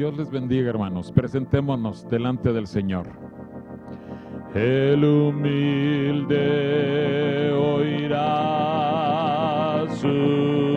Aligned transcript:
Dios 0.00 0.16
les 0.16 0.30
bendiga, 0.30 0.70
hermanos. 0.70 1.12
Presentémonos 1.12 2.08
delante 2.08 2.54
del 2.54 2.66
Señor. 2.66 3.04
El 4.54 5.04
humilde 5.04 6.32
oirá 7.52 8.24
su 10.00 10.69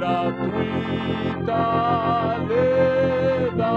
gratuita 0.00 1.62
le 2.48 3.50
da. 3.56 3.76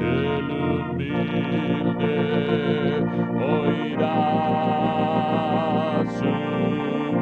El 0.00 0.46
humilde 0.50 2.18
oirá 3.52 4.22
su 6.18 6.32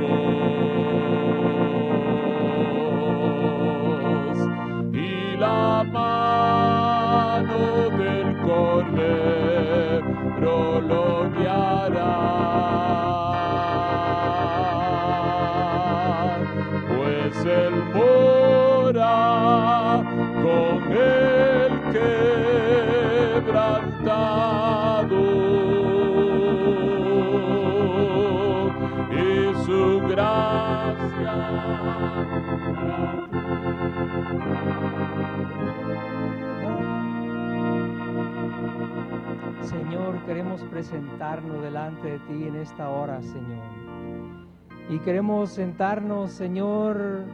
voz 0.00 1.28
y 4.94 5.36
la 5.36 5.62
mano 5.92 7.62
del 7.98 8.28
cordero 8.46 10.24
pues 17.34 17.46
él 17.46 17.74
mora 17.92 19.12
con 20.42 20.92
el 20.92 21.80
quebrantado 23.42 23.54
y 29.10 29.54
su 29.64 30.00
gracia. 30.08 31.34
Señor, 39.62 40.18
queremos 40.26 40.62
presentarnos 40.64 41.62
delante 41.62 42.10
de 42.10 42.18
ti 42.20 42.48
en 42.48 42.56
esta 42.56 42.88
hora, 42.88 43.20
Señor. 43.22 43.63
Y 44.88 44.98
queremos 44.98 45.50
sentarnos, 45.50 46.32
Señor, 46.32 47.24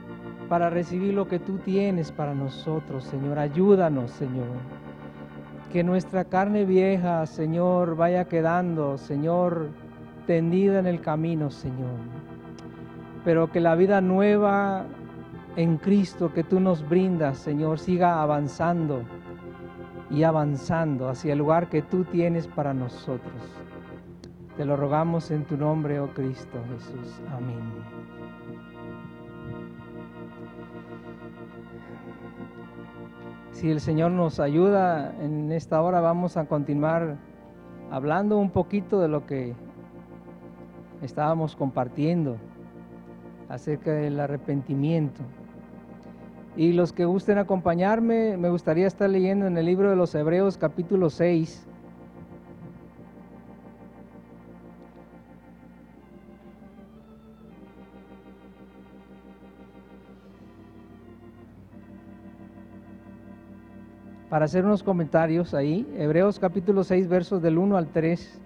para 0.49 0.71
recibir 0.71 1.15
lo 1.15 1.27
que 1.27 1.39
tú 1.39 1.59
tienes 1.59 2.13
para 2.13 2.35
nosotros, 2.35 3.05
Señor. 3.05 3.39
Ayúdanos, 3.39 4.11
Señor. 4.13 4.47
Que 5.73 5.83
nuestra 5.83 6.25
carne 6.25 6.65
vieja, 6.65 7.27
Señor, 7.27 7.97
vaya 7.97 8.27
quedando, 8.27 8.99
Señor, 8.99 9.69
tendida 10.27 10.79
en 10.79 10.87
el 10.87 11.01
camino, 11.01 11.51
Señor. 11.51 11.99
Pero 13.25 13.51
que 13.51 13.61
la 13.61 13.75
vida 13.75 14.01
nueva 14.01 14.87
en 15.57 15.77
Cristo 15.77 16.33
que 16.33 16.45
tú 16.45 16.61
nos 16.61 16.89
brindas, 16.89 17.39
Señor, 17.39 17.79
siga 17.79 18.23
avanzando 18.23 19.03
y 20.09 20.23
avanzando 20.23 21.09
hacia 21.09 21.33
el 21.33 21.39
lugar 21.39 21.69
que 21.69 21.83
tú 21.83 22.05
tienes 22.05 22.47
para 22.47 22.75
nosotros. 22.75 23.60
Te 24.61 24.67
lo 24.67 24.77
rogamos 24.77 25.31
en 25.31 25.47
tu 25.47 25.57
nombre, 25.57 26.01
oh 26.01 26.09
Cristo 26.09 26.59
Jesús. 26.71 27.19
Amén. 27.33 27.63
Si 33.53 33.71
el 33.71 33.81
Señor 33.81 34.11
nos 34.11 34.39
ayuda 34.39 35.15
en 35.19 35.51
esta 35.51 35.81
hora, 35.81 36.03
vamos 36.03 36.37
a 36.37 36.45
continuar 36.45 37.17
hablando 37.91 38.37
un 38.37 38.51
poquito 38.51 39.01
de 39.01 39.09
lo 39.09 39.25
que 39.25 39.55
estábamos 41.01 41.57
compartiendo 41.57 42.37
acerca 43.49 43.93
del 43.93 44.21
arrepentimiento. 44.21 45.23
Y 46.55 46.75
los 46.75 46.93
que 46.93 47.07
gusten 47.07 47.39
acompañarme, 47.39 48.37
me 48.37 48.51
gustaría 48.51 48.87
estar 48.87 49.09
leyendo 49.09 49.47
en 49.47 49.57
el 49.57 49.65
libro 49.65 49.89
de 49.89 49.97
los 49.97 50.15
Hebreos 50.15 50.59
capítulo 50.59 51.09
6. 51.09 51.67
Para 64.31 64.45
hacer 64.45 64.65
unos 64.65 64.85
comentarios 64.85 65.55
ahí, 65.55 65.93
Hebreos 65.99 66.39
capítulo 66.39 66.85
6 66.85 67.09
versos 67.09 67.43
del 67.43 67.59
1 67.59 67.77
al 67.77 67.89
3. 67.89 68.41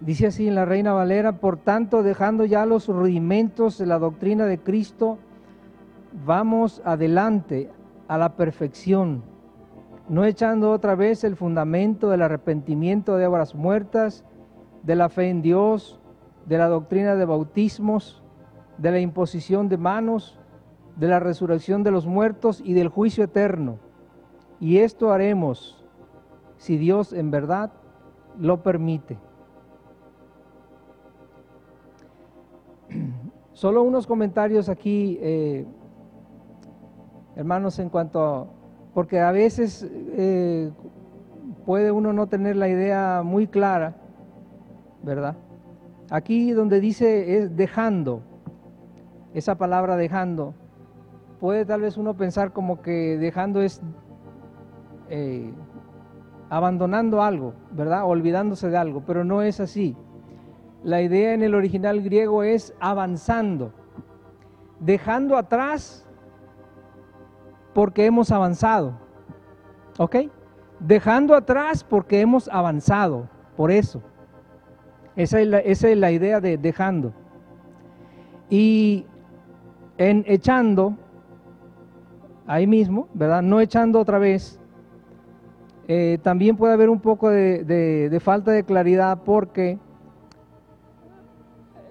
Dice 0.00 0.28
así 0.28 0.48
en 0.48 0.54
la 0.54 0.64
Reina 0.64 0.94
Valera, 0.94 1.32
por 1.32 1.58
tanto, 1.58 2.02
dejando 2.02 2.46
ya 2.46 2.64
los 2.64 2.88
rudimentos 2.88 3.76
de 3.76 3.84
la 3.84 3.98
doctrina 3.98 4.46
de 4.46 4.58
Cristo, 4.58 5.18
vamos 6.24 6.80
adelante 6.86 7.70
a 8.08 8.16
la 8.16 8.34
perfección, 8.34 9.22
no 10.10 10.24
echando 10.24 10.72
otra 10.72 10.96
vez 10.96 11.22
el 11.22 11.36
fundamento 11.36 12.10
del 12.10 12.22
arrepentimiento 12.22 13.16
de 13.16 13.28
obras 13.28 13.54
muertas, 13.54 14.24
de 14.82 14.96
la 14.96 15.08
fe 15.08 15.30
en 15.30 15.40
Dios, 15.40 16.00
de 16.46 16.58
la 16.58 16.66
doctrina 16.66 17.14
de 17.14 17.24
bautismos, 17.24 18.20
de 18.76 18.90
la 18.90 18.98
imposición 18.98 19.68
de 19.68 19.76
manos, 19.76 20.36
de 20.96 21.06
la 21.06 21.20
resurrección 21.20 21.84
de 21.84 21.92
los 21.92 22.08
muertos 22.08 22.60
y 22.64 22.72
del 22.72 22.88
juicio 22.88 23.22
eterno. 23.22 23.78
Y 24.58 24.78
esto 24.78 25.12
haremos 25.12 25.86
si 26.56 26.76
Dios 26.76 27.12
en 27.12 27.30
verdad 27.30 27.70
lo 28.36 28.64
permite. 28.64 29.16
Solo 33.52 33.84
unos 33.84 34.08
comentarios 34.08 34.68
aquí, 34.68 35.20
eh, 35.22 35.66
hermanos, 37.36 37.78
en 37.78 37.90
cuanto 37.90 38.24
a, 38.24 38.59
porque 38.94 39.20
a 39.20 39.32
veces 39.32 39.88
eh, 39.92 40.70
puede 41.64 41.92
uno 41.92 42.12
no 42.12 42.26
tener 42.26 42.56
la 42.56 42.68
idea 42.68 43.22
muy 43.24 43.46
clara, 43.46 43.96
¿verdad? 45.02 45.36
Aquí 46.10 46.52
donde 46.52 46.80
dice 46.80 47.38
es 47.38 47.56
dejando, 47.56 48.22
esa 49.34 49.56
palabra 49.56 49.96
dejando, 49.96 50.54
puede 51.38 51.64
tal 51.64 51.82
vez 51.82 51.96
uno 51.96 52.14
pensar 52.14 52.52
como 52.52 52.82
que 52.82 53.16
dejando 53.16 53.62
es 53.62 53.80
eh, 55.08 55.52
abandonando 56.48 57.22
algo, 57.22 57.54
¿verdad? 57.70 58.04
Olvidándose 58.04 58.68
de 58.68 58.76
algo, 58.76 59.04
pero 59.06 59.24
no 59.24 59.42
es 59.42 59.60
así. 59.60 59.96
La 60.82 61.00
idea 61.00 61.34
en 61.34 61.42
el 61.42 61.54
original 61.54 62.02
griego 62.02 62.42
es 62.42 62.74
avanzando, 62.80 63.72
dejando 64.80 65.36
atrás 65.36 66.09
porque 67.74 68.06
hemos 68.06 68.30
avanzado. 68.30 68.94
¿Ok? 69.98 70.16
Dejando 70.78 71.34
atrás 71.34 71.84
porque 71.84 72.20
hemos 72.20 72.48
avanzado, 72.48 73.28
por 73.56 73.70
eso. 73.70 74.02
Esa 75.16 75.40
es 75.40 75.98
la, 75.98 76.10
idea 76.10 76.40
de 76.40 76.56
dejando. 76.56 77.12
Y 78.48 79.06
en 79.98 80.24
echando, 80.26 80.96
ahí 82.46 82.66
mismo, 82.66 83.08
¿verdad? 83.12 83.42
No 83.42 83.60
echando 83.60 84.00
otra 84.00 84.18
vez, 84.18 84.58
eh, 85.88 86.18
también 86.22 86.56
puede 86.56 86.72
haber 86.72 86.88
un 86.88 87.00
poco 87.00 87.28
de 87.28 88.20
falta 88.22 88.52
de 88.52 88.64
claridad 88.64 89.18
porque 89.24 89.78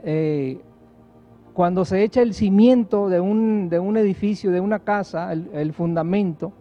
eh, 0.04 0.62
cuando 1.60 1.84
se 1.84 2.04
echa 2.04 2.22
el 2.22 2.34
cimiento 2.34 3.10
de 3.10 3.20
un, 3.20 3.68
de 3.68 3.80
un 3.80 3.98
edificio, 3.98 4.50
de 4.50 4.62
una 4.62 4.80
casa, 4.80 5.34
el, 5.34 5.74
fundamento, 5.74 6.54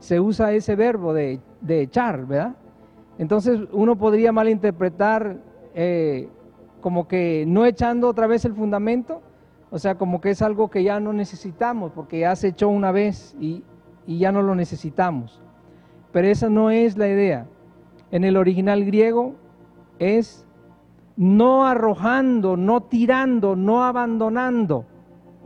se 0.00 0.18
usa 0.18 0.50
ese 0.50 0.74
verbo 0.74 1.14
de, 1.14 1.38
de, 1.60 1.82
echar, 1.82 2.26
¿verdad? 2.26 2.56
Entonces 3.18 3.60
uno 3.70 3.94
podría 3.94 4.32
malinterpretar 4.32 5.36
eh, 5.72 6.28
como 6.80 7.06
que 7.06 7.44
no 7.46 7.64
echando 7.64 8.08
otra 8.08 8.26
vez 8.26 8.44
el 8.44 8.54
fundamento, 8.54 9.22
O 9.70 9.78
sea, 9.78 9.94
como 9.94 10.20
que 10.20 10.30
es 10.30 10.42
algo 10.42 10.68
que 10.68 10.82
ya 10.82 10.98
no 10.98 11.12
necesitamos, 11.12 11.92
porque 11.92 12.18
ya 12.18 12.34
se 12.34 12.48
echó 12.48 12.68
una 12.70 12.90
vez 12.90 13.36
y, 13.38 13.62
y 14.04 14.18
ya 14.18 14.32
no 14.32 14.42
lo 14.42 14.56
necesitamos. 14.56 15.40
Pero 16.10 16.26
esa 16.26 16.48
no 16.48 16.72
es 16.72 16.98
la 16.98 17.06
idea. 17.06 17.46
En 18.10 18.24
el 18.24 18.36
original 18.36 18.84
griego 18.84 19.36
es 20.00 20.44
no 21.18 21.66
arrojando, 21.66 22.56
no 22.56 22.84
tirando, 22.84 23.56
no 23.56 23.82
abandonando. 23.82 24.84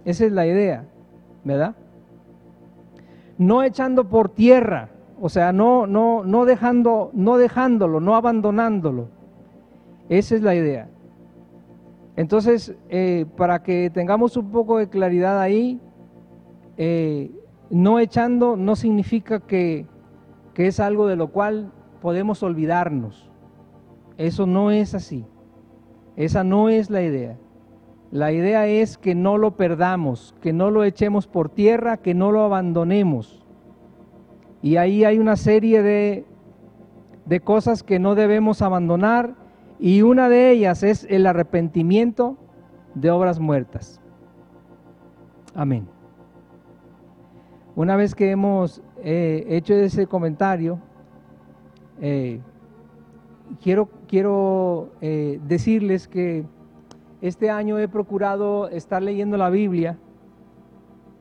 Esa 0.05 0.27
es 0.27 0.33
la 0.33 0.47
idea, 0.47 0.85
¿verdad? 1.45 1.75
No 3.39 3.63
echando 3.63 4.07
por 4.07 4.29
tierra, 4.29 4.91
o 5.19 5.31
sea, 5.31 5.51
no, 5.51 5.87
no, 5.87 6.25
no, 6.25 6.45
dejando, 6.45 7.11
no 7.15 7.39
dejándolo, 7.39 8.01
no 8.01 8.17
abandonándolo. 8.17 9.09
Esa 10.11 10.35
es 10.35 10.43
la 10.43 10.55
idea. 10.55 10.89
Entonces, 12.17 12.77
eh, 12.91 13.25
para 13.39 13.63
que 13.63 13.89
tengamos 13.89 14.37
un 14.37 14.51
poco 14.51 14.77
de 14.77 14.91
claridad 14.91 15.41
ahí, 15.41 15.81
eh, 16.77 17.31
no 17.71 17.99
echando 17.99 18.57
no 18.57 18.77
significa 18.77 19.41
que, 19.41 19.87
que 20.53 20.67
es 20.67 20.81
algo 20.81 21.07
de 21.07 21.17
lo 21.17 21.29
cual 21.29 21.73
podemos 22.03 22.43
olvidarnos. 22.43 23.31
Eso 24.19 24.47
no 24.47 24.71
es 24.71 24.95
así. 24.95 25.25
Esa 26.17 26.45
no 26.45 26.69
es 26.69 26.91
la 26.91 27.03
idea. 27.03 27.37
La 28.11 28.33
idea 28.33 28.67
es 28.67 28.99
que 28.99 29.15
no 29.15 29.39
lo 29.39 29.57
perdamos, 29.57 30.35
que 30.43 30.53
no 30.53 30.71
lo 30.71 30.85
echemos 30.85 31.27
por 31.27 31.49
tierra, 31.49 31.97
que 31.97 32.15
no 32.15 32.31
lo 32.31 32.43
abandonemos. 32.43 33.43
Y 34.61 34.77
ahí 34.77 35.05
hay 35.05 35.19
una 35.19 35.37
serie 35.37 35.83
de, 35.83 36.27
de 37.25 37.41
cosas 37.41 37.83
que 37.83 37.99
no 37.99 38.15
debemos 38.15 38.61
abandonar 38.63 39.35
y 39.79 40.03
una 40.03 40.29
de 40.29 40.51
ellas 40.51 40.83
es 40.83 41.07
el 41.11 41.27
arrepentimiento 41.27 42.37
de 42.95 43.11
obras 43.11 43.41
muertas. 43.41 44.01
Amén. 45.55 45.89
Una 47.75 47.97
vez 47.97 48.15
que 48.15 48.31
hemos 48.31 48.83
eh, 49.03 49.45
hecho 49.49 49.75
ese 49.75 50.07
comentario, 50.07 50.79
eh, 52.01 52.41
quiero, 53.61 54.91
eh, 55.01 55.41
decirles 55.47 56.09
que 56.09 56.45
este 57.21 57.51
año 57.51 57.79
he 57.79 57.89
procurado 57.89 58.69
estar 58.69 59.03
leyendo 59.03 59.37
la 59.37 59.51
Biblia 59.51 59.99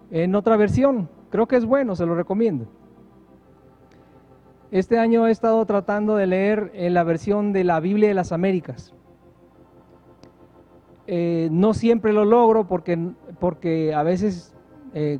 en 0.09 0.35
otra 0.35 0.57
versión. 0.57 1.09
Creo 1.29 1.47
que 1.47 1.55
es 1.55 1.65
bueno, 1.65 1.95
se 1.95 2.05
lo 2.05 2.15
recomiendo. 2.15 2.67
Este 4.71 4.97
año 4.99 5.27
he 5.27 5.31
estado 5.31 5.65
tratando 5.65 6.15
de 6.15 6.27
leer 6.27 6.71
en 6.73 6.93
la 6.93 7.03
versión 7.03 7.51
de 7.53 7.63
la 7.63 7.79
Biblia 7.79 8.07
de 8.07 8.13
las 8.13 8.31
Américas. 8.31 8.93
Eh, 11.07 11.49
no 11.51 11.73
siempre 11.73 12.13
lo 12.13 12.23
logro 12.23 12.67
porque, 12.67 12.97
porque 13.39 13.93
a 13.93 14.01
veces 14.03 14.55
eh, 14.93 15.19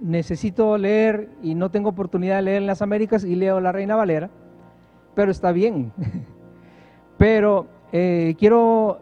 necesito 0.00 0.76
leer 0.76 1.30
y 1.42 1.54
no 1.54 1.70
tengo 1.70 1.88
oportunidad 1.88 2.36
de 2.36 2.42
leer 2.42 2.56
en 2.58 2.66
las 2.66 2.82
Américas 2.82 3.24
y 3.24 3.34
leo 3.34 3.60
la 3.60 3.72
Reina 3.72 3.96
Valera, 3.96 4.30
pero 5.14 5.30
está 5.30 5.52
bien. 5.52 5.92
pero 7.18 7.66
eh, 7.92 8.34
quiero 8.38 9.00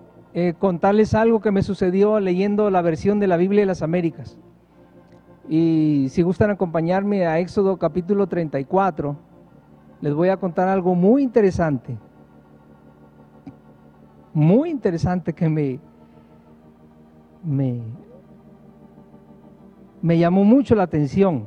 contarles 0.58 1.12
algo 1.12 1.40
que 1.42 1.50
me 1.50 1.62
sucedió 1.62 2.18
leyendo 2.18 2.70
la 2.70 2.80
versión 2.80 3.20
de 3.20 3.26
la 3.26 3.36
Biblia 3.36 3.60
de 3.60 3.66
las 3.66 3.82
Américas. 3.82 4.38
Y 5.46 6.06
si 6.08 6.22
gustan 6.22 6.50
acompañarme 6.50 7.26
a 7.26 7.38
Éxodo 7.38 7.76
capítulo 7.76 8.26
34 8.26 9.14
les 10.02 10.12
voy 10.12 10.28
a 10.28 10.36
contar 10.36 10.68
algo 10.68 10.96
muy 10.96 11.22
interesante. 11.22 11.96
Muy 14.34 14.68
interesante 14.68 15.32
que 15.32 15.48
me, 15.48 15.78
me, 17.44 17.80
me 20.02 20.18
llamó 20.18 20.42
mucho 20.42 20.74
la 20.74 20.82
atención. 20.82 21.44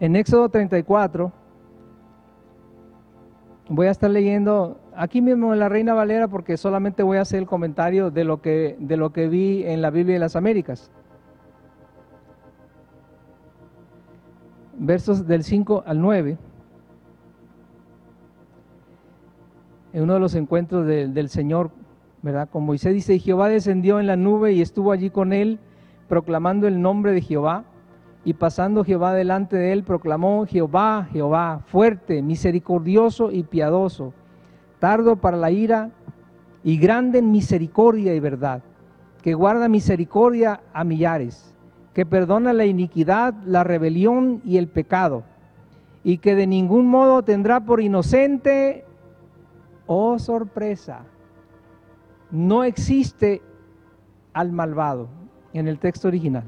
En 0.00 0.16
Éxodo 0.16 0.48
34, 0.48 1.30
voy 3.68 3.86
a 3.86 3.90
estar 3.90 4.10
leyendo 4.10 4.80
aquí 4.94 5.20
mismo 5.20 5.52
en 5.52 5.60
la 5.60 5.68
Reina 5.68 5.94
Valera 5.94 6.28
porque 6.28 6.56
solamente 6.56 7.02
voy 7.02 7.18
a 7.18 7.22
hacer 7.22 7.40
el 7.40 7.46
comentario 7.46 8.10
de 8.10 8.24
lo 8.24 8.40
que, 8.42 8.76
de 8.78 8.96
lo 8.96 9.12
que 9.12 9.28
vi 9.28 9.64
en 9.64 9.82
la 9.82 9.90
Biblia 9.90 10.14
de 10.14 10.20
las 10.20 10.36
Américas. 10.36 10.90
versos 14.78 15.26
del 15.26 15.44
5 15.44 15.84
al 15.86 16.00
9, 16.00 16.38
en 19.92 20.02
uno 20.02 20.14
de 20.14 20.20
los 20.20 20.34
encuentros 20.34 20.86
del 20.86 21.28
Señor, 21.28 21.70
¿verdad? 22.22 22.48
Con 22.50 22.64
Moisés 22.64 22.92
dice, 22.94 23.18
Jehová 23.18 23.48
descendió 23.48 24.00
en 24.00 24.06
la 24.06 24.16
nube 24.16 24.52
y 24.52 24.60
estuvo 24.60 24.92
allí 24.92 25.10
con 25.10 25.32
él, 25.32 25.58
proclamando 26.08 26.66
el 26.66 26.80
nombre 26.80 27.12
de 27.12 27.20
Jehová. 27.20 27.64
Y 28.24 28.34
pasando 28.34 28.84
Jehová 28.84 29.12
delante 29.12 29.56
de 29.56 29.72
él, 29.72 29.84
proclamó 29.84 30.46
Jehová, 30.46 31.08
Jehová, 31.12 31.60
fuerte, 31.66 32.22
misericordioso 32.22 33.30
y 33.30 33.42
piadoso, 33.42 34.14
tardo 34.78 35.16
para 35.16 35.36
la 35.36 35.50
ira 35.50 35.90
y 36.62 36.78
grande 36.78 37.18
en 37.18 37.30
misericordia 37.30 38.14
y 38.14 38.20
verdad, 38.20 38.62
que 39.22 39.34
guarda 39.34 39.68
misericordia 39.68 40.62
a 40.72 40.84
millares 40.84 41.54
que 41.94 42.04
perdona 42.04 42.52
la 42.52 42.66
iniquidad, 42.66 43.34
la 43.46 43.62
rebelión 43.62 44.42
y 44.44 44.58
el 44.58 44.66
pecado, 44.66 45.22
y 46.02 46.18
que 46.18 46.34
de 46.34 46.46
ningún 46.46 46.88
modo 46.88 47.22
tendrá 47.22 47.60
por 47.60 47.80
inocente, 47.80 48.84
oh 49.86 50.18
sorpresa, 50.18 51.04
no 52.32 52.64
existe 52.64 53.40
al 54.32 54.50
malvado 54.50 55.08
en 55.52 55.68
el 55.68 55.78
texto 55.78 56.08
original. 56.08 56.44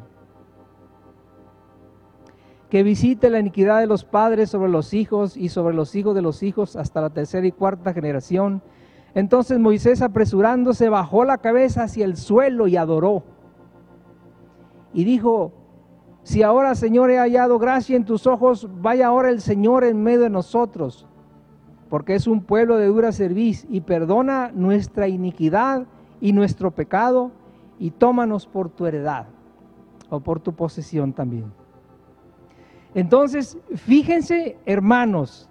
Que 2.71 2.83
visite 2.83 3.31
la 3.31 3.39
iniquidad 3.39 3.81
de 3.81 3.87
los 3.87 4.05
padres 4.05 4.51
sobre 4.51 4.71
los 4.71 4.93
hijos 4.95 5.37
y 5.37 5.49
sobre 5.49 5.75
los 5.75 5.95
hijos 5.95 6.15
de 6.15 6.23
los 6.23 6.43
hijos 6.43 6.77
hasta 6.77 7.01
la 7.01 7.11
tercera 7.11 7.47
y 7.47 7.53
cuarta 7.53 7.93
generación. 7.93 8.63
Entonces 9.15 9.59
Moisés 9.59 10.03
apresurándose 10.03 10.89
bajó 10.89 11.25
la 11.25 11.39
cabeza 11.39 11.85
hacia 11.85 12.05
el 12.05 12.17
suelo 12.17 12.67
y 12.67 12.77
adoró 12.77 13.23
y 14.97 15.05
dijo, 15.05 15.53
si 16.23 16.43
ahora 16.43 16.75
Señor 16.75 17.11
he 17.11 17.19
hallado 17.19 17.59
gracia 17.59 17.97
en 17.97 18.07
tus 18.07 18.27
ojos, 18.27 18.67
vaya 18.81 19.09
ahora 19.09 19.31
el 19.31 19.43
Señor 19.43 19.85
en 19.85 20.03
medio 20.03 20.21
de 20.23 20.31
nosotros, 20.31 21.07
porque 21.91 22.15
es 22.15 22.27
un 22.27 22.41
pueblo 22.41 22.79
de 22.79 22.87
dura 22.87 23.13
cerviz 23.13 23.67
y 23.69 23.83
perdona 23.83 24.51
nuestra 24.55 25.07
iniquidad 25.07 25.87
y 26.21 26.33
nuestro 26.33 26.71
pecado 26.71 27.31
y 27.79 27.91
tómanos 27.91 28.47
por 28.47 28.71
tu 28.71 28.87
heredad 28.87 29.27
o 30.09 30.21
por 30.21 30.41
tu 30.41 30.55
posesión 30.55 31.13
también. 31.13 31.53
Entonces, 32.97 33.59
fíjense, 33.75 34.57
hermanos, 34.65 35.51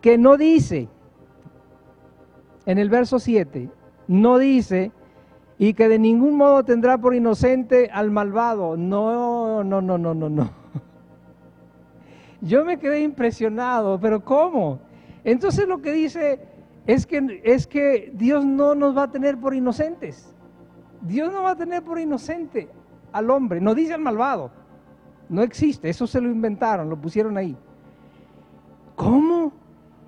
que 0.00 0.16
no 0.16 0.36
dice 0.36 0.88
en 2.66 2.78
el 2.78 2.88
verso 2.88 3.18
7, 3.18 3.68
no 4.06 4.38
dice, 4.38 4.92
y 5.58 5.74
que 5.74 5.88
de 5.88 5.98
ningún 5.98 6.36
modo 6.36 6.64
tendrá 6.64 6.98
por 6.98 7.16
inocente 7.16 7.90
al 7.92 8.12
malvado. 8.12 8.76
No, 8.76 9.64
no, 9.64 9.82
no, 9.82 9.98
no, 9.98 10.14
no, 10.14 10.28
no. 10.28 10.50
Yo 12.40 12.64
me 12.64 12.78
quedé 12.78 13.00
impresionado, 13.00 13.98
pero 13.98 14.24
¿cómo? 14.24 14.78
Entonces 15.24 15.66
lo 15.66 15.82
que 15.82 15.90
dice 15.90 16.38
es 16.86 17.06
que, 17.06 17.40
es 17.42 17.66
que 17.66 18.12
Dios 18.14 18.44
no 18.44 18.76
nos 18.76 18.96
va 18.96 19.02
a 19.02 19.10
tener 19.10 19.36
por 19.36 19.52
inocentes. 19.52 20.32
Dios 21.00 21.32
no 21.32 21.42
va 21.42 21.50
a 21.50 21.56
tener 21.56 21.82
por 21.82 21.98
inocente 21.98 22.68
al 23.10 23.30
hombre, 23.30 23.60
no 23.60 23.74
dice 23.74 23.94
al 23.94 24.00
malvado. 24.00 24.62
No 25.28 25.42
existe, 25.42 25.88
eso 25.88 26.06
se 26.06 26.20
lo 26.20 26.30
inventaron, 26.30 26.88
lo 26.88 27.00
pusieron 27.00 27.36
ahí. 27.36 27.56
¿Cómo? 28.94 29.52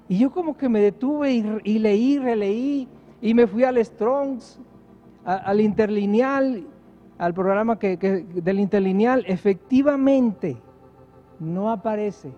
Y 0.08 0.18
yo 0.18 0.30
como 0.30 0.56
que 0.56 0.68
me 0.68 0.80
detuve 0.80 1.32
y, 1.32 1.44
y 1.64 1.78
leí, 1.78 2.18
releí 2.18 2.88
y 3.20 3.34
me 3.34 3.46
fui 3.46 3.64
al 3.64 3.84
Strongs 3.84 4.60
al 5.26 5.60
interlineal, 5.60 6.64
al 7.18 7.34
programa 7.34 7.78
que, 7.78 7.96
del 7.96 8.60
interlineal, 8.60 9.24
efectivamente 9.26 10.56
no 11.40 11.70
aparece, 11.70 12.32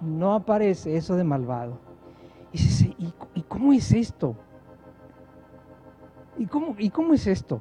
no 0.00 0.34
aparece 0.34 0.96
eso 0.96 1.14
de 1.14 1.24
malvado. 1.24 1.78
Y 2.52 2.58
dice, 2.58 2.96
¿y, 3.34 3.42
cómo 3.42 3.74
es 3.74 3.92
esto? 3.92 4.34
¿Y 6.38 6.46
cómo, 6.46 6.74
¿Y 6.78 6.88
cómo 6.88 7.12
es 7.12 7.26
esto? 7.26 7.60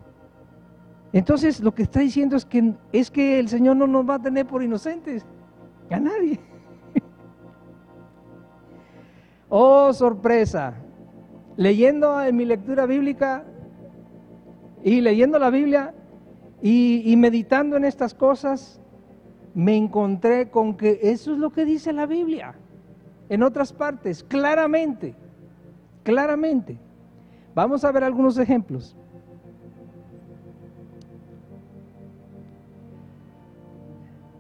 Entonces 1.16 1.62
lo 1.62 1.74
que 1.74 1.84
está 1.84 2.02
diciendo 2.02 2.36
es 2.36 2.44
que, 2.44 2.74
es 2.92 3.10
que 3.10 3.40
el 3.40 3.48
Señor 3.48 3.78
no 3.78 3.88
nos 3.88 4.08
va 4.08 4.16
a 4.16 4.22
tener 4.22 4.46
por 4.46 4.62
inocentes, 4.62 5.26
a 5.90 5.98
nadie. 5.98 6.38
oh, 9.50 9.94
sorpresa. 9.94 10.74
Leyendo 11.56 12.22
en 12.22 12.36
mi 12.36 12.44
lectura 12.44 12.86
bíblica, 12.86 13.46
y 14.84 15.00
leyendo 15.00 15.40
la 15.40 15.50
Biblia 15.50 15.96
y, 16.62 17.16
meditando 17.16 17.78
en 17.78 17.86
estas 17.86 18.14
cosas, 18.14 18.82
me 19.54 19.78
encontré 19.78 20.50
con 20.50 20.76
que 20.76 21.00
eso 21.02 21.32
es 21.32 21.40
lo 21.40 21.50
que 21.50 21.64
dice 21.64 21.94
la 21.94 22.08
Biblia. 22.08 22.56
En 23.30 23.42
otras 23.42 23.72
partes, 23.72 24.22
claramente, 24.22 25.16
claramente. 26.04 26.78
Vamos 27.56 27.86
a 27.86 27.92
ver 27.94 28.04
algunos 28.04 28.38
ejemplos. 28.38 28.98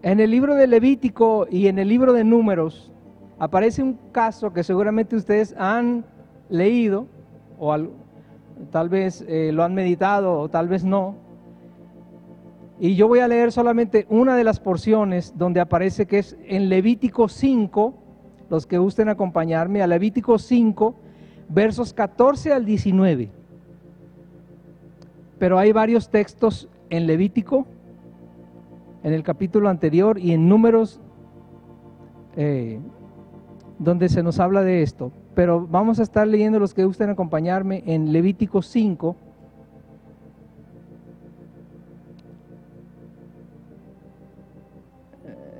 En 0.05 0.19
el 0.19 0.29
libro 0.29 0.53
de 0.53 0.67
Levítico 0.67 1.47
y 1.50 1.65
en 1.65 1.79
el 1.79 1.88
libro 1.88 2.13
de 2.13 2.24
Números 2.24 2.91
aparece 3.39 3.81
un 3.81 3.97
caso 4.12 4.53
que 4.53 4.63
seguramente 4.63 5.15
ustedes 5.15 5.55
han 5.57 6.05
leído 6.47 7.07
o 7.57 7.75
tal 8.69 8.88
vez 8.88 9.25
eh, 9.27 9.50
lo 9.51 9.63
han 9.63 9.74
meditado 9.74 10.38
o 10.39 10.47
tal 10.47 10.67
vez 10.67 10.83
no. 10.83 11.15
Y 12.79 12.95
yo 12.95 13.07
voy 13.07 13.17
a 13.17 13.27
leer 13.27 13.51
solamente 13.51 14.05
una 14.07 14.35
de 14.35 14.43
las 14.43 14.59
porciones 14.59 15.33
donde 15.39 15.59
aparece 15.59 16.05
que 16.05 16.19
es 16.19 16.38
en 16.45 16.69
Levítico 16.69 17.27
5, 17.27 17.95
los 18.51 18.67
que 18.67 18.77
gusten 18.77 19.09
acompañarme, 19.09 19.81
a 19.81 19.88
Levítico 19.88 20.38
5, 20.38 20.93
versos 21.50 21.95
14 21.95 22.53
al 22.53 22.63
19. 22.63 23.31
Pero 25.39 25.57
hay 25.57 25.71
varios 25.71 26.12
textos 26.12 26.69
en 26.91 27.07
Levítico 27.07 27.65
en 29.05 29.13
el 29.13 29.21
capítulo 29.21 29.69
anterior 29.69 30.17
y 30.17 30.31
en 30.31 30.50
números 30.50 31.00
eh, 32.35 32.79
donde 33.77 34.09
se 34.09 34.24
nos 34.24 34.39
habla 34.39 34.63
de 34.63 34.81
esto. 34.81 35.12
Pero 35.35 35.67
vamos 35.67 36.00
a 36.00 36.03
estar 36.03 36.27
leyendo 36.27 36.57
los 36.57 36.74
que 36.74 36.85
gusten 36.85 37.12
acompañarme 37.12 37.83
en 37.85 38.12
Levítico 38.12 38.63
5. 38.63 39.15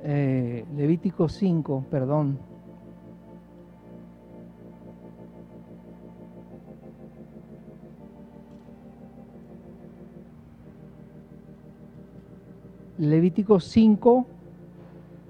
Eh, 0.02 0.64
Levítico 0.76 1.28
5, 1.28 1.84
perdón. 1.88 2.40
Levítico 13.10 13.60
5, 13.60 14.26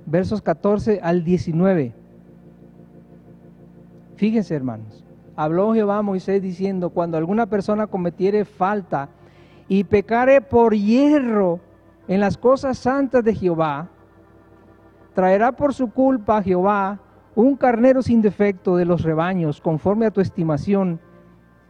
versos 0.07 0.43
14 0.43 1.01
al 1.03 1.25
19. 1.25 1.93
Fíjense, 4.17 4.55
hermanos. 4.55 5.05
Habló 5.37 5.75
Jehová 5.75 5.99
a 5.99 6.03
Moisés 6.03 6.41
diciendo, 6.41 6.91
cuando 6.91 7.19
alguna 7.19 7.47
persona 7.47 7.87
cometiere 7.87 8.45
falta 8.45 9.11
y 9.69 9.85
pecare 9.85 10.41
por 10.41 10.75
hierro 10.75 11.61
en 12.09 12.21
las 12.21 12.39
cosas 12.39 12.79
santas 12.79 13.23
de 13.23 13.35
Jehová, 13.35 13.89
traerá 15.15 15.53
por 15.53 15.75
su 15.75 15.91
culpa 15.91 16.39
a 16.39 16.43
Jehová 16.43 17.01
un 17.35 17.57
carnero 17.57 18.01
sin 18.01 18.23
defecto 18.23 18.77
de 18.77 18.87
los 18.87 19.03
rebaños, 19.03 19.61
conforme 19.61 20.07
a 20.07 20.11
tu 20.11 20.23
estimación, 20.23 21.01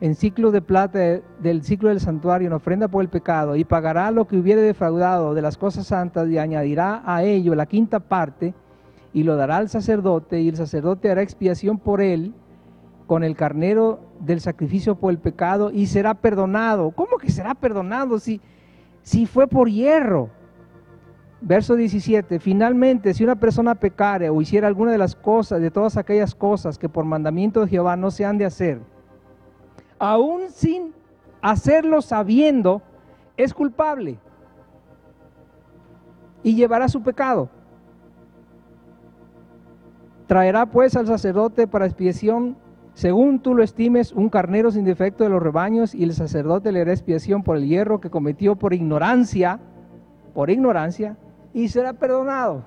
en 0.00 0.14
ciclo 0.14 0.50
de 0.50 0.60
plata 0.60 0.98
del 1.40 1.62
ciclo 1.62 1.88
del 1.88 2.00
santuario 2.00 2.48
en 2.48 2.52
ofrenda 2.52 2.88
por 2.88 3.02
el 3.02 3.08
pecado 3.08 3.56
y 3.56 3.64
pagará 3.64 4.10
lo 4.10 4.26
que 4.26 4.36
hubiere 4.36 4.60
defraudado 4.60 5.32
de 5.32 5.42
las 5.42 5.56
cosas 5.56 5.86
santas 5.86 6.28
y 6.28 6.38
añadirá 6.38 7.02
a 7.06 7.22
ello 7.22 7.54
la 7.54 7.66
quinta 7.66 8.00
parte 8.00 8.54
y 9.14 9.22
lo 9.22 9.36
dará 9.36 9.56
al 9.56 9.70
sacerdote 9.70 10.40
y 10.42 10.48
el 10.48 10.56
sacerdote 10.56 11.10
hará 11.10 11.22
expiación 11.22 11.78
por 11.78 12.02
él 12.02 12.34
con 13.06 13.24
el 13.24 13.36
carnero 13.36 14.00
del 14.20 14.40
sacrificio 14.40 14.96
por 14.96 15.10
el 15.12 15.18
pecado 15.18 15.70
y 15.70 15.86
será 15.86 16.14
perdonado. 16.14 16.90
¿Cómo 16.90 17.16
que 17.16 17.30
será 17.30 17.54
perdonado 17.54 18.18
si, 18.18 18.40
si 19.02 19.24
fue 19.24 19.46
por 19.46 19.70
hierro? 19.70 20.28
Verso 21.40 21.76
17, 21.76 22.40
finalmente 22.40 23.14
si 23.14 23.24
una 23.24 23.36
persona 23.36 23.74
pecare 23.74 24.28
o 24.28 24.42
hiciera 24.42 24.66
alguna 24.66 24.92
de 24.92 24.98
las 24.98 25.14
cosas, 25.14 25.60
de 25.60 25.70
todas 25.70 25.96
aquellas 25.96 26.34
cosas 26.34 26.76
que 26.76 26.88
por 26.88 27.04
mandamiento 27.04 27.60
de 27.60 27.68
Jehová 27.68 27.96
no 27.96 28.10
se 28.10 28.24
han 28.24 28.36
de 28.36 28.46
hacer, 28.46 28.80
aún 29.98 30.50
sin 30.50 30.92
hacerlo 31.40 32.02
sabiendo, 32.02 32.82
es 33.36 33.52
culpable 33.52 34.18
y 36.42 36.54
llevará 36.54 36.88
su 36.88 37.02
pecado. 37.02 37.48
Traerá 40.26 40.66
pues 40.66 40.96
al 40.96 41.06
sacerdote 41.06 41.66
para 41.66 41.86
expiación, 41.86 42.56
según 42.94 43.40
tú 43.40 43.54
lo 43.54 43.62
estimes, 43.62 44.12
un 44.12 44.28
carnero 44.28 44.70
sin 44.70 44.84
defecto 44.84 45.24
de 45.24 45.30
los 45.30 45.42
rebaños, 45.42 45.94
y 45.94 46.04
el 46.04 46.14
sacerdote 46.14 46.72
le 46.72 46.80
hará 46.80 46.92
expiación 46.92 47.42
por 47.42 47.56
el 47.56 47.66
hierro 47.66 48.00
que 48.00 48.10
cometió 48.10 48.56
por 48.56 48.74
ignorancia, 48.74 49.60
por 50.34 50.50
ignorancia, 50.50 51.16
y 51.52 51.68
será 51.68 51.92
perdonado. 51.92 52.62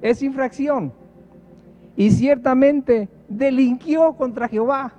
Es 0.00 0.22
infracción. 0.22 0.92
Y 1.94 2.10
ciertamente 2.10 3.08
delinquió 3.28 4.14
contra 4.14 4.48
Jehová. 4.48 4.92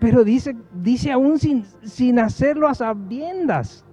Pero 0.00 0.24
dice, 0.24 0.56
dice 0.72 1.12
aún 1.12 1.38
sin, 1.38 1.64
sin 1.82 2.18
hacerlo 2.18 2.66
a 2.66 2.74
sabiendas. 2.74 3.84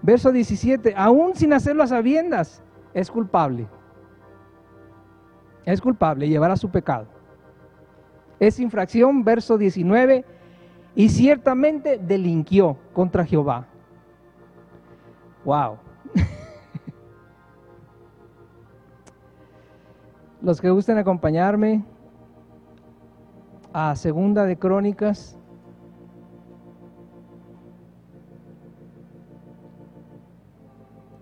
Verso 0.00 0.30
17, 0.30 0.94
aún 0.96 1.34
sin 1.34 1.52
hacerlo 1.52 1.82
a 1.82 1.88
sabiendas, 1.88 2.62
es 2.94 3.10
culpable. 3.10 3.68
Es 5.64 5.80
culpable, 5.80 6.28
llevará 6.28 6.56
su 6.56 6.70
pecado. 6.70 7.08
Es 8.38 8.60
infracción, 8.60 9.24
verso 9.24 9.58
19, 9.58 10.24
y 10.94 11.08
ciertamente 11.08 11.98
delinquió 11.98 12.78
contra 12.92 13.26
Jehová. 13.26 13.66
Wow. 15.44 15.78
Los 20.40 20.60
que 20.60 20.70
gusten 20.70 20.96
acompañarme, 20.96 21.84
Segunda 23.94 24.44
de 24.44 24.56
Crónicas. 24.58 25.38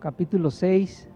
Capítulo 0.00 0.50
6. 0.50 1.10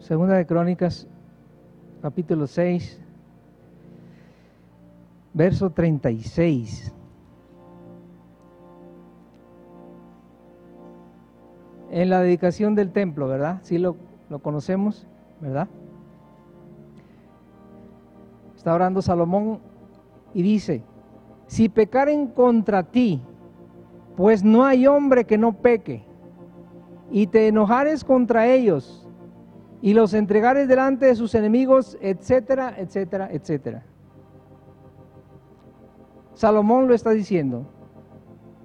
Segunda 0.00 0.34
de 0.36 0.46
Crónicas, 0.46 1.06
capítulo 2.02 2.46
6, 2.46 3.00
verso 5.34 5.70
36. 5.70 6.94
En 11.98 12.10
la 12.10 12.20
dedicación 12.20 12.76
del 12.76 12.92
templo, 12.92 13.26
¿verdad? 13.26 13.58
Sí 13.62 13.76
lo, 13.76 13.96
conocemos, 14.40 15.04
¿verdad? 15.40 15.66
Está 18.54 18.72
orando 18.72 19.02
Salomón 19.02 19.58
y 20.32 20.42
dice, 20.42 20.84
si 21.48 21.68
pecaren 21.68 22.28
contra 22.28 22.84
ti, 22.84 23.20
pues 24.16 24.44
no 24.44 24.64
hay 24.64 24.86
hombre 24.86 25.24
que 25.24 25.38
no 25.38 25.54
peque, 25.54 26.04
y 27.10 27.26
te 27.26 27.48
enojares 27.48 28.04
contra 28.04 28.46
ellos, 28.46 29.08
y 29.82 29.92
los 29.92 30.14
entregares 30.14 30.68
delante 30.68 31.06
de 31.06 31.16
sus 31.16 31.34
enemigos, 31.34 31.98
etcétera, 32.00 32.74
etcétera, 32.78 33.28
etcétera. 33.32 33.82
Salomón 36.34 36.86
lo 36.86 36.94
está 36.94 37.10
diciendo, 37.10 37.66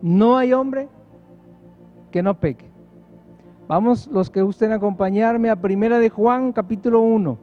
no 0.04 0.38
hay 0.38 0.54
hombre 0.54 0.88
que 2.12 2.22
no 2.22 2.40
peque. 2.40 2.73
Vamos 3.74 4.06
los 4.06 4.30
que 4.30 4.44
gusten 4.44 4.72
acompañarme 4.72 5.50
a 5.50 5.56
Primera 5.56 5.98
de 5.98 6.08
Juan 6.08 6.54
capítulo 6.54 7.02
1. 7.02 7.40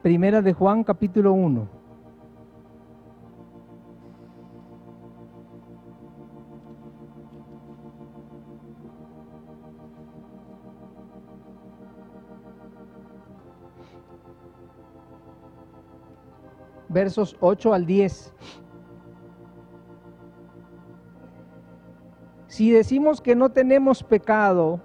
Primera 0.00 0.40
de 0.40 0.54
Juan 0.54 0.82
capítulo 0.82 1.34
1. 1.34 1.73
Versos 16.94 17.36
8 17.40 17.74
al 17.74 17.84
10. 17.84 18.32
Si 22.46 22.70
decimos 22.70 23.20
que 23.20 23.34
no 23.34 23.50
tenemos 23.50 24.02
pecado, 24.04 24.80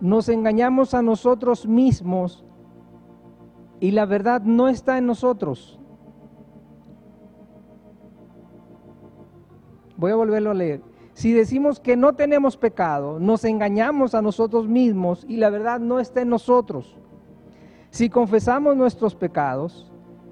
nos 0.00 0.28
engañamos 0.28 0.94
a 0.94 1.00
nosotros 1.00 1.66
mismos 1.66 2.44
y 3.80 3.92
la 3.92 4.04
verdad 4.04 4.42
no 4.42 4.68
está 4.68 4.98
en 4.98 5.06
nosotros. 5.06 5.78
Voy 9.96 10.10
a 10.12 10.16
volverlo 10.16 10.50
a 10.50 10.54
leer. 10.54 10.82
Si 11.12 11.32
decimos 11.32 11.80
que 11.80 11.96
no 11.96 12.14
tenemos 12.14 12.56
pecado, 12.56 13.18
nos 13.18 13.44
engañamos 13.44 14.14
a 14.14 14.22
nosotros 14.22 14.68
mismos 14.68 15.24
y 15.28 15.36
la 15.36 15.50
verdad 15.50 15.80
no 15.80 15.98
está 15.98 16.20
en 16.20 16.28
nosotros. 16.28 16.96
Si 17.90 18.10
confesamos 18.10 18.76
nuestros 18.76 19.14
pecados, 19.14 19.87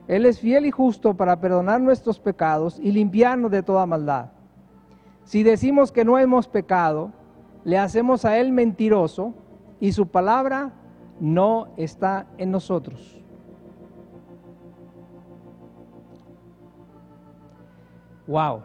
Él 0.09 0.25
es 0.25 0.39
fiel 0.39 0.67
y 0.67 0.71
justo 0.71 1.15
para 1.15 1.41
perdonar 1.41 1.81
nuestros 1.81 2.21
pecados 2.21 2.79
y 2.81 2.93
limpiarnos 2.93 3.51
de 3.51 3.63
toda 3.63 3.87
maldad. 3.87 4.31
Si 5.25 5.43
decimos 5.43 5.91
que 5.91 6.05
no 6.05 6.19
hemos 6.19 6.47
pecado, 6.47 7.13
le 7.65 7.79
hacemos 7.79 8.25
a 8.25 8.39
Él 8.39 8.53
mentiroso 8.53 9.35
y 9.81 9.93
su 9.93 10.07
palabra 10.07 10.73
no 11.19 11.69
está 11.77 12.27
en 12.39 12.53
nosotros. 12.53 13.21
Wow. 18.29 18.63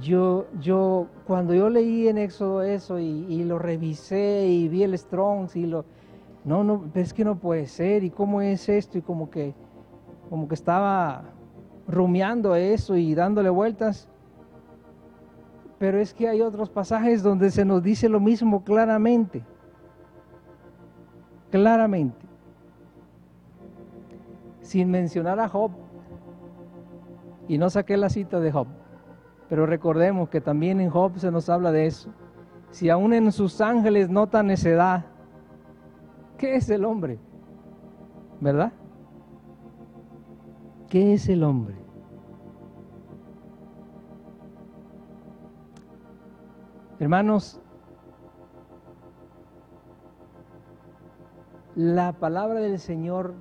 Yo, 0.00 0.46
yo, 0.60 1.06
cuando 1.26 1.54
yo 1.54 1.70
leí 1.70 2.06
en 2.06 2.18
Éxodo 2.18 2.62
eso 2.62 2.98
y, 2.98 3.44
lo 3.44 3.58
revisé 3.58 4.46
y 4.46 4.68
vi 4.68 4.82
el 4.82 4.96
Strongs 4.98 5.56
y 5.56 5.66
lo, 5.66 5.84
no, 6.46 6.62
no, 6.62 6.84
es 6.94 7.12
que 7.12 7.24
no 7.24 7.36
puede 7.40 7.66
ser 7.66 8.04
y 8.04 8.10
cómo 8.10 8.40
es 8.40 8.68
esto 8.68 8.96
y 8.96 9.02
como 9.02 9.30
que, 9.30 9.52
como 10.30 10.46
que 10.46 10.54
estaba 10.54 11.24
rumiando 11.88 12.54
eso 12.54 12.96
y 12.96 13.16
dándole 13.16 13.50
vueltas. 13.50 14.08
Pero 15.80 15.98
es 15.98 16.14
que 16.14 16.28
hay 16.28 16.42
otros 16.42 16.70
pasajes 16.70 17.24
donde 17.24 17.50
se 17.50 17.64
nos 17.64 17.82
dice 17.82 18.08
lo 18.08 18.20
mismo 18.20 18.62
claramente. 18.62 19.42
Claramente. 21.50 22.24
Sin 24.60 24.88
mencionar 24.88 25.40
a 25.40 25.48
Job. 25.48 25.72
Y 27.48 27.58
no 27.58 27.70
saqué 27.70 27.96
la 27.96 28.08
cita 28.08 28.38
de 28.38 28.52
Job. 28.52 28.68
Pero 29.48 29.66
recordemos 29.66 30.28
que 30.28 30.40
también 30.40 30.80
en 30.80 30.90
Job 30.90 31.18
se 31.18 31.32
nos 31.32 31.48
habla 31.48 31.72
de 31.72 31.86
eso. 31.86 32.10
Si 32.70 32.88
aún 32.88 33.12
en 33.14 33.32
sus 33.32 33.60
ángeles 33.60 34.10
nota 34.10 34.44
necedad, 34.44 35.06
¿qué 36.38 36.56
es 36.56 36.68
el 36.70 36.84
hombre? 36.84 37.18
¿Verdad? 38.40 38.72
¿Qué 40.88 41.14
es 41.14 41.28
el 41.28 41.42
hombre? 41.42 41.74
Hermanos, 46.98 47.60
la 51.74 52.14
palabra 52.14 52.60
del 52.60 52.78
Señor 52.78 53.34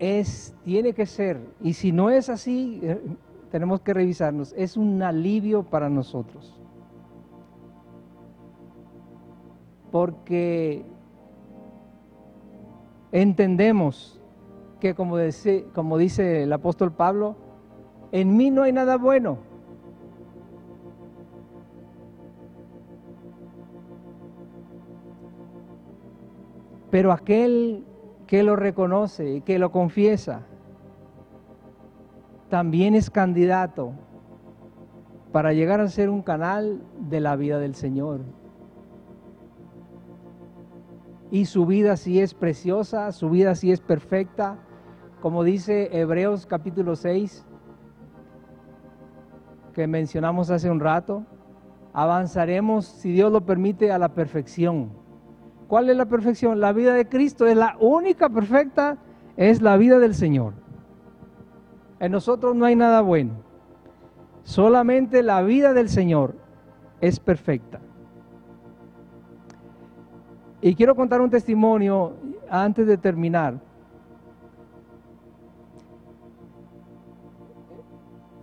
es, 0.00 0.56
tiene 0.64 0.92
que 0.92 1.06
ser, 1.06 1.40
y 1.60 1.74
si 1.74 1.92
no 1.92 2.10
es 2.10 2.28
así, 2.28 2.80
eh, 2.82 3.00
tenemos 3.50 3.80
que 3.82 3.94
revisarnos, 3.94 4.52
es 4.56 4.76
un 4.76 5.00
alivio 5.02 5.62
para 5.62 5.88
nosotros. 5.88 6.60
Porque 9.92 10.84
entendemos 13.12 14.20
que 14.80 14.94
como 14.94 15.16
dice, 15.16 16.42
el 16.42 16.52
apóstol 16.52 16.92
Pablo, 16.92 17.36
en 18.10 18.36
mí 18.36 18.50
no 18.50 18.64
hay 18.64 18.72
nada 18.72 18.96
bueno 18.96 19.52
Pero 26.92 27.10
aquel 27.10 27.86
que 28.26 28.42
lo 28.42 28.54
reconoce 28.54 29.36
y 29.36 29.40
que 29.40 29.58
lo 29.58 29.72
confiesa, 29.72 30.42
también 32.50 32.94
es 32.94 33.08
candidato 33.08 33.92
para 35.32 35.54
llegar 35.54 35.80
a 35.80 35.88
ser 35.88 36.10
un 36.10 36.20
canal 36.20 36.82
de 37.08 37.20
la 37.20 37.34
vida 37.34 37.58
del 37.58 37.74
Señor. 37.74 38.20
Y 41.32 41.46
su 41.46 41.66
vida 41.66 41.96
sí 41.96 42.20
es 42.20 42.32
preciosa, 42.32 43.10
su 43.10 43.28
vida 43.28 43.56
sí 43.56 43.72
es 43.72 43.80
perfecta, 43.80 44.58
como 45.20 45.42
dice 45.42 45.88
Hebreos 45.90 46.46
capítulo 46.46 46.94
6, 46.94 47.44
que 49.72 49.88
mencionamos 49.88 50.50
hace 50.50 50.70
un 50.70 50.78
rato, 50.78 51.26
avanzaremos, 51.92 52.84
si 52.84 53.10
Dios 53.10 53.32
lo 53.32 53.44
permite, 53.44 53.90
a 53.90 53.98
la 53.98 54.14
perfección 54.14 55.02
¿Cuál 55.72 55.88
es 55.88 55.96
la 55.96 56.04
perfección? 56.04 56.60
La 56.60 56.74
vida 56.74 56.92
de 56.92 57.08
Cristo 57.08 57.46
es 57.46 57.56
la 57.56 57.78
única 57.80 58.28
perfecta, 58.28 58.98
es 59.38 59.62
la 59.62 59.78
vida 59.78 59.98
del 59.98 60.14
Señor. 60.14 60.52
En 61.98 62.12
nosotros 62.12 62.54
no 62.54 62.66
hay 62.66 62.76
nada 62.76 63.00
bueno. 63.00 63.32
Solamente 64.42 65.22
la 65.22 65.40
vida 65.40 65.72
del 65.72 65.88
Señor 65.88 66.34
es 67.00 67.18
perfecta. 67.18 67.80
Y 70.64 70.76
quiero 70.76 70.94
contar 70.94 71.20
un 71.20 71.28
testimonio 71.28 72.12
antes 72.48 72.86
de 72.86 72.96
terminar. 72.96 73.60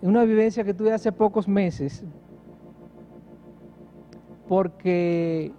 Una 0.02 0.26
vivencia 0.26 0.66
que 0.66 0.74
tuve 0.74 0.92
hace 0.92 1.14
pocos 1.14 1.48
meses, 1.48 2.04
porque 4.50 5.54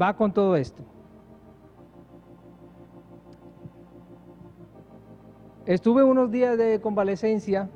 va 0.00 0.16
con 0.16 0.32
todo 0.32 0.56
esto. 0.56 0.82
Estuve 5.66 6.02
unos 6.02 6.30
días 6.30 6.56
de 6.56 6.80
convalecencia 6.80 7.68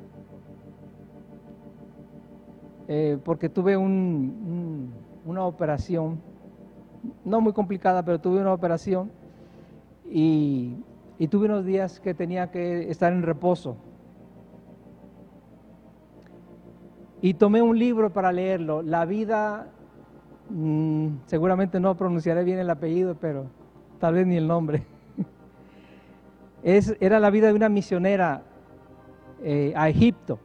eh, 2.87 3.17
porque 3.23 3.49
tuve 3.49 3.77
una 3.77 5.45
operación, 5.45 6.19
no 7.23 7.41
muy 7.41 7.53
complicada, 7.53 8.03
pero 8.03 8.19
tuve 8.19 8.41
una 8.41 8.53
operación 8.53 9.11
y, 10.09 10.75
y 11.17 11.27
tuve 11.27 11.45
unos 11.45 11.65
días 11.65 11.99
que 11.99 12.13
tenía 12.13 12.51
que 12.51 12.89
estar 12.89 13.13
en 13.13 13.23
reposo. 13.23 13.77
Y 17.21 17.35
tomé 17.35 17.61
un 17.61 17.77
libro 17.77 18.11
para 18.11 18.31
leerlo, 18.31 18.81
La 18.81 19.05
vida 19.05 19.67
Mm, 20.53 21.19
seguramente 21.27 21.79
no 21.79 21.95
pronunciaré 21.95 22.43
bien 22.43 22.59
el 22.59 22.69
apellido, 22.69 23.15
pero 23.15 23.45
tal 23.99 24.15
vez 24.15 24.27
ni 24.27 24.35
el 24.35 24.47
nombre. 24.47 24.83
es, 26.63 26.95
era 26.99 27.19
la 27.19 27.29
vida 27.29 27.47
de 27.47 27.53
una 27.53 27.69
misionera 27.69 28.43
eh, 29.41 29.71
a 29.75 29.87
Egipto, 29.87 30.39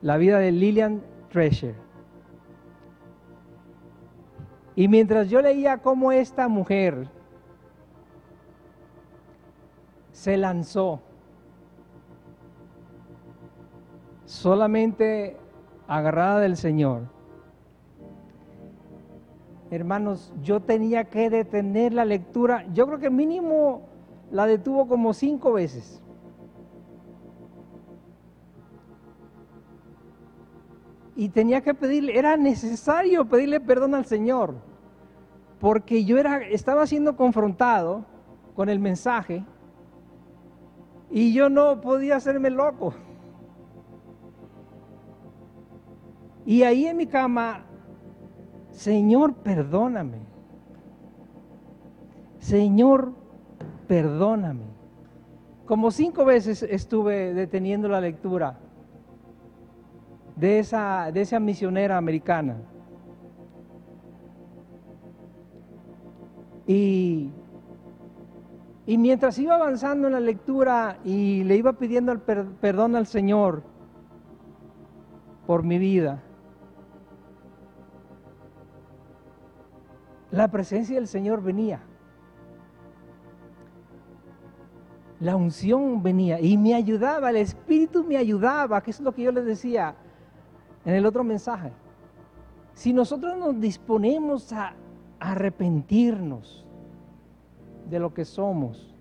la 0.00 0.16
vida 0.16 0.38
de 0.38 0.52
Lillian 0.52 1.02
Treasure. 1.30 1.74
Y 4.74 4.88
mientras 4.88 5.28
yo 5.28 5.40
leía 5.42 5.78
cómo 5.78 6.12
esta 6.12 6.48
mujer 6.48 7.08
se 10.12 10.36
lanzó 10.36 11.00
solamente 14.24 15.36
agarrada 15.86 16.40
del 16.40 16.56
Señor, 16.56 17.02
hermanos, 19.70 20.32
yo 20.42 20.60
tenía 20.60 21.04
que 21.04 21.30
detener 21.30 21.92
la 21.92 22.04
lectura. 22.04 22.64
Yo 22.72 22.86
creo 22.86 22.98
que 22.98 23.10
mínimo 23.10 23.82
la 24.30 24.46
detuvo 24.46 24.88
como 24.88 25.12
cinco 25.14 25.52
veces. 25.52 26.02
Y 31.20 31.28
tenía 31.28 31.60
que 31.60 31.74
pedirle, 31.74 32.18
era 32.18 32.38
necesario 32.38 33.26
pedirle 33.26 33.60
perdón 33.60 33.94
al 33.94 34.06
Señor, 34.06 34.54
porque 35.58 36.02
yo 36.06 36.16
era, 36.16 36.38
estaba 36.38 36.86
siendo 36.86 37.14
confrontado 37.14 38.06
con 38.54 38.70
el 38.70 38.78
mensaje 38.78 39.44
y 41.10 41.34
yo 41.34 41.50
no 41.50 41.82
podía 41.82 42.16
hacerme 42.16 42.48
loco. 42.48 42.94
Y 46.46 46.62
ahí 46.62 46.86
en 46.86 46.96
mi 46.96 47.06
cama 47.06 47.66
Señor, 48.70 49.34
perdóname. 49.34 50.20
Señor, 52.38 53.12
perdóname. 53.86 54.64
Como 55.66 55.90
cinco 55.90 56.24
veces 56.24 56.62
estuve 56.62 57.34
deteniendo 57.34 57.88
la 57.88 58.00
lectura 58.00 58.58
de 60.36 60.58
esa, 60.58 61.10
de 61.12 61.20
esa 61.22 61.40
misionera 61.40 61.96
americana. 61.96 62.56
Y, 66.66 67.32
y 68.86 68.98
mientras 68.98 69.38
iba 69.38 69.54
avanzando 69.54 70.06
en 70.06 70.14
la 70.14 70.20
lectura 70.20 70.98
y 71.04 71.44
le 71.44 71.56
iba 71.56 71.72
pidiendo 71.72 72.12
el 72.12 72.20
perdón 72.20 72.96
al 72.96 73.06
Señor 73.06 73.62
por 75.46 75.64
mi 75.64 75.78
vida, 75.78 76.22
la 80.30 80.48
presencia 80.48 80.96
del 80.96 81.08
Señor 81.08 81.42
venía. 81.42 81.82
La 85.18 85.36
unción 85.36 86.02
venía 86.02 86.40
y 86.40 86.56
me 86.56 86.74
ayudaba, 86.74 87.30
el 87.30 87.36
Espíritu 87.36 88.04
me 88.04 88.16
ayudaba, 88.16 88.80
que 88.80 88.90
es 88.90 89.00
lo 89.00 89.12
que 89.12 89.22
yo 89.22 89.32
les 89.32 89.44
decía. 89.44 89.94
En 90.84 90.94
el 90.94 91.06
otro 91.06 91.24
mensaje. 91.24 91.72
Si 92.74 92.92
nosotros 92.92 93.36
nos 93.36 93.60
disponemos 93.60 94.52
a 94.52 94.74
arrepentirnos 95.18 96.64
de 97.88 97.98
lo 97.98 98.14
que 98.14 98.24
somos 98.24 98.94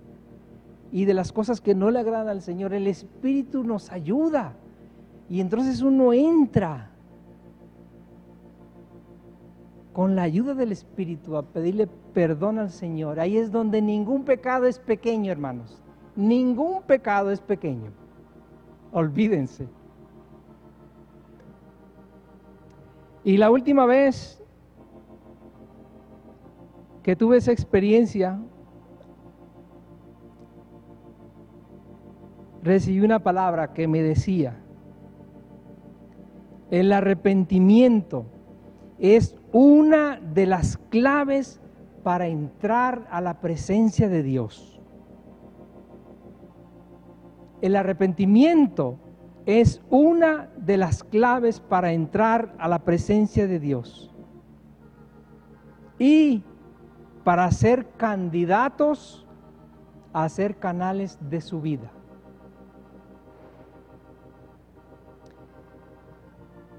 y 0.92 1.06
de 1.06 1.14
las 1.14 1.32
cosas 1.32 1.62
que 1.62 1.76
no 1.76 1.92
le 1.92 2.00
agradan 2.00 2.30
al 2.30 2.42
Señor, 2.42 2.74
el 2.74 2.88
Espíritu 2.88 3.64
nos 3.64 3.92
ayuda. 3.92 4.54
Y 5.30 5.40
entonces 5.40 5.82
uno 5.82 6.12
entra 6.12 6.90
con 9.94 10.16
la 10.16 10.24
ayuda 10.24 10.54
del 10.56 10.72
Espíritu 10.72 11.38
a 11.38 11.44
pedirle 11.44 11.88
perdón 12.14 12.60
al 12.60 12.72
Señor. 12.72 13.20
Ahí 13.20 13.38
es 13.38 13.52
donde 13.52 13.82
ningún 13.82 14.24
pecado 14.24 14.66
es 14.66 14.80
pequeño, 14.80 15.32
hermanos. 15.32 15.82
Ningún 16.16 16.82
pecado 16.84 17.32
es 17.32 17.40
pequeño. 17.40 17.92
Olvídense. 18.92 19.68
Y 23.24 23.38
la 23.38 23.52
última 23.52 23.86
vez 23.86 24.42
que 27.04 27.16
tuve 27.16 27.38
esa 27.38 27.52
experiencia, 27.52 28.40
recibí 32.62 33.02
una 33.02 33.20
palabra 33.20 33.74
que 33.74 33.88
me 33.88 34.02
decía, 34.02 34.58
el 36.72 36.92
arrepentimiento 36.92 38.26
es 39.00 39.36
una 39.52 40.20
de 40.20 40.46
las 40.46 40.78
claves 40.78 41.60
para 42.04 42.28
entrar 42.28 43.08
a 43.12 43.22
la 43.22 43.40
presencia 43.42 44.08
de 44.08 44.24
Dios. 44.24 44.80
El 47.62 47.76
arrepentimiento 47.76 48.98
es 49.46 49.82
una 49.90 50.50
de 50.58 50.78
las 50.78 51.04
claves 51.04 51.60
para 51.60 51.92
entrar 51.92 52.54
a 52.60 52.68
la 52.68 52.80
presencia 52.80 53.48
de 53.48 53.60
Dios. 53.60 54.14
Y 55.98 56.44
para 57.24 57.52
ser 57.52 57.88
candidatos 57.98 59.26
a 60.14 60.28
ser 60.30 60.58
canales 60.58 61.20
de 61.30 61.42
su 61.42 61.62
vida. 61.62 61.92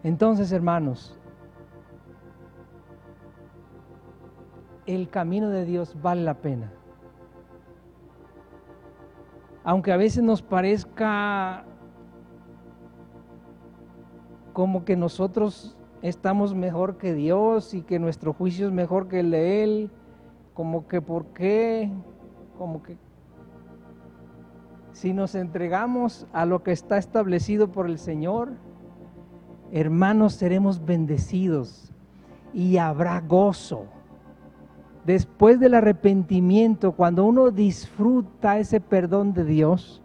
Entonces, 0.02 0.50
hermanos, 0.52 1.18
el 4.86 5.08
camino 5.08 5.50
de 5.50 5.64
Dios 5.64 5.94
vale 6.00 6.22
la 6.22 6.34
pena. 6.34 6.72
Aunque 9.62 9.92
a 9.92 9.96
veces 9.98 10.22
nos 10.22 10.40
parezca 10.40 11.66
como 14.52 14.84
que 14.84 14.96
nosotros 14.96 15.76
estamos 16.02 16.54
mejor 16.54 16.96
que 16.96 17.14
Dios 17.14 17.74
y 17.74 17.82
que 17.82 17.98
nuestro 17.98 18.32
juicio 18.32 18.66
es 18.66 18.72
mejor 18.72 19.08
que 19.08 19.20
el 19.20 19.30
de 19.30 19.62
Él, 19.62 19.90
como 20.54 20.88
que 20.88 21.00
por 21.00 21.26
qué, 21.26 21.90
como 22.58 22.82
que 22.82 22.96
si 24.92 25.12
nos 25.12 25.34
entregamos 25.34 26.26
a 26.32 26.44
lo 26.44 26.62
que 26.62 26.72
está 26.72 26.98
establecido 26.98 27.70
por 27.72 27.86
el 27.86 27.98
Señor, 27.98 28.52
hermanos, 29.72 30.34
seremos 30.34 30.84
bendecidos 30.84 31.92
y 32.52 32.76
habrá 32.76 33.20
gozo. 33.20 33.84
Después 35.06 35.58
del 35.58 35.74
arrepentimiento, 35.74 36.92
cuando 36.92 37.24
uno 37.24 37.50
disfruta 37.50 38.58
ese 38.58 38.80
perdón 38.80 39.32
de 39.32 39.44
Dios, 39.44 40.02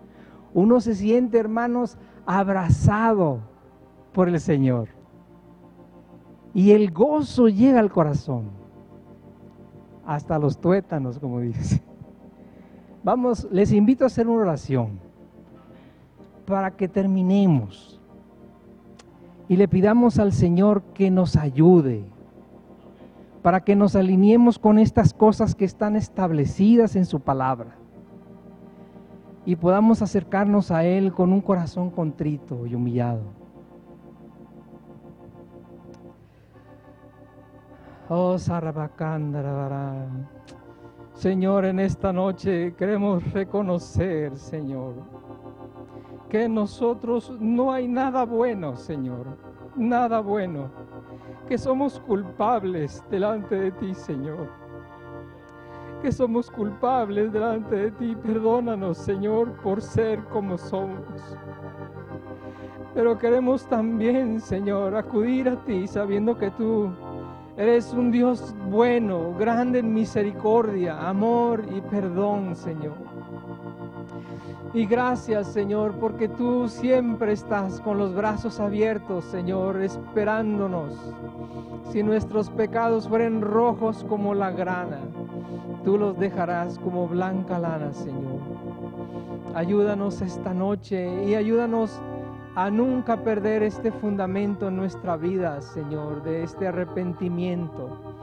uno 0.54 0.80
se 0.80 0.96
siente, 0.96 1.38
hermanos, 1.38 1.98
abrazado 2.26 3.42
por 4.16 4.30
el 4.30 4.40
Señor. 4.40 4.88
Y 6.54 6.72
el 6.72 6.92
gozo 6.92 7.50
llega 7.50 7.82
al 7.82 7.92
corazón, 7.92 8.46
hasta 10.06 10.40
los 10.40 10.58
tuétanos, 10.58 11.20
como 11.20 11.42
dice. 11.42 11.84
Vamos, 13.04 13.46
les 13.52 13.74
invito 13.74 14.06
a 14.06 14.08
hacer 14.08 14.28
una 14.28 14.44
oración 14.44 15.00
para 16.48 16.72
que 16.72 16.88
terminemos 16.88 18.00
y 19.50 19.58
le 19.58 19.68
pidamos 19.68 20.18
al 20.18 20.32
Señor 20.32 20.82
que 20.94 21.12
nos 21.12 21.36
ayude, 21.36 22.06
para 23.44 23.60
que 23.60 23.76
nos 23.76 23.98
alineemos 23.98 24.58
con 24.58 24.80
estas 24.80 25.14
cosas 25.14 25.54
que 25.54 25.66
están 25.66 25.98
establecidas 25.98 26.96
en 26.96 27.06
su 27.06 27.20
palabra 27.20 27.76
y 29.46 29.58
podamos 29.58 30.02
acercarnos 30.02 30.72
a 30.72 30.86
Él 30.86 31.12
con 31.12 31.34
un 31.34 31.42
corazón 31.42 31.92
contrito 31.92 32.66
y 32.66 32.74
humillado. 32.74 33.45
Oh, 38.08 38.38
Señor, 41.14 41.66
en 41.66 41.80
esta 41.80 42.14
noche 42.14 42.76
queremos 42.76 43.32
reconocer, 43.34 44.38
Señor, 44.38 44.94
que 46.30 46.44
en 46.44 46.54
nosotros 46.54 47.36
no 47.40 47.72
hay 47.72 47.88
nada 47.88 48.24
bueno, 48.26 48.76
Señor, 48.76 49.26
nada 49.76 50.20
bueno, 50.20 50.70
que 51.48 51.58
somos 51.58 52.00
culpables 52.02 53.04
delante 53.10 53.56
de 53.56 53.72
ti, 53.72 53.96
Señor, 53.96 54.52
que 56.04 56.12
somos 56.12 56.52
culpables 56.52 57.34
delante 57.34 57.76
de 57.76 57.92
ti. 57.92 58.16
Perdónanos, 58.22 59.00
Señor, 59.00 59.52
por 59.64 59.82
ser 59.82 60.24
como 60.26 60.60
somos. 60.60 61.40
Pero 62.94 63.18
queremos 63.18 63.66
también, 63.66 64.40
Señor, 64.40 64.96
acudir 64.96 65.50
a 65.50 65.56
ti 65.66 65.88
sabiendo 65.88 66.38
que 66.38 66.52
tú 66.52 66.94
Eres 67.58 67.94
un 67.94 68.12
Dios 68.12 68.54
bueno, 68.70 69.34
grande 69.34 69.80
en 69.80 69.94
misericordia, 69.94 71.08
amor 71.08 71.64
y 71.74 71.80
perdón, 71.80 72.54
Señor. 72.54 72.96
Y 74.74 74.86
gracias, 74.86 75.54
Señor, 75.54 75.94
porque 75.94 76.28
tú 76.28 76.68
siempre 76.68 77.32
estás 77.32 77.80
con 77.80 77.98
los 77.98 78.14
brazos 78.14 78.60
abiertos, 78.60 79.24
Señor, 79.24 79.82
esperándonos. 79.82 80.94
Si 81.92 82.04
nuestros 82.04 82.50
pecados 82.50 83.08
fueren 83.08 83.40
rojos 83.40 84.06
como 84.10 84.34
la 84.34 84.52
grana, 84.52 85.00
tú 85.86 85.98
los 85.98 86.20
dejarás 86.20 86.78
como 86.80 87.08
blanca 87.08 87.58
lana, 87.58 87.94
Señor. 87.94 88.42
Ayúdanos 89.54 90.22
esta 90.22 90.54
noche 90.54 91.24
y 91.24 91.36
ayúdanos 91.36 92.02
a 92.56 92.70
nunca 92.70 93.18
perder 93.18 93.64
este 93.64 93.92
fundamento 93.92 94.70
en 94.70 94.78
nuestra 94.78 95.18
vida, 95.18 95.62
Señor, 95.62 96.24
de 96.24 96.44
este 96.44 96.68
arrepentimiento 96.68 98.16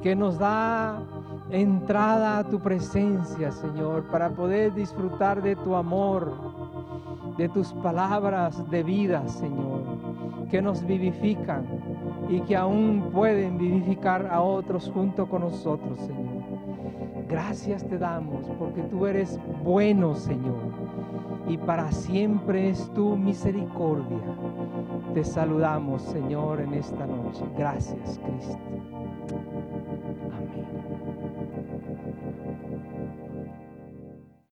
que 0.00 0.14
nos 0.14 0.38
da 0.38 1.02
entrada 1.50 2.38
a 2.38 2.44
tu 2.44 2.60
presencia, 2.60 3.50
Señor, 3.50 4.04
para 4.04 4.30
poder 4.30 4.72
disfrutar 4.72 5.42
de 5.42 5.56
tu 5.56 5.74
amor, 5.74 6.32
de 7.36 7.48
tus 7.48 7.72
palabras 7.74 8.70
de 8.70 8.84
vida, 8.84 9.26
Señor, 9.26 9.82
que 10.48 10.62
nos 10.62 10.84
vivifican 10.86 11.66
y 12.28 12.40
que 12.40 12.54
aún 12.56 13.10
pueden 13.12 13.58
vivificar 13.58 14.28
a 14.30 14.42
otros 14.42 14.90
junto 14.94 15.28
con 15.28 15.42
nosotros, 15.42 15.98
Señor. 15.98 16.42
Gracias 17.28 17.84
te 17.88 17.98
damos 17.98 18.46
porque 18.58 18.82
tú 18.82 19.06
eres 19.06 19.40
bueno, 19.64 20.14
Señor 20.14 20.81
y 21.48 21.56
para 21.58 21.90
siempre 21.92 22.70
es 22.70 22.92
tu 22.94 23.16
misericordia. 23.16 24.22
Te 25.14 25.24
saludamos, 25.24 26.02
Señor, 26.02 26.60
en 26.60 26.74
esta 26.74 27.06
noche. 27.06 27.44
Gracias, 27.56 28.20
Cristo. 28.24 28.58